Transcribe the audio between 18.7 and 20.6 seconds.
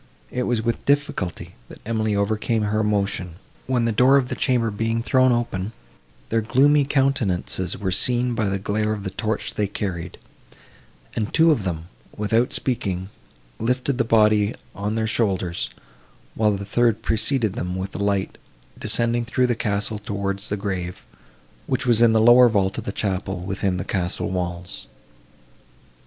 descended through the castle towards the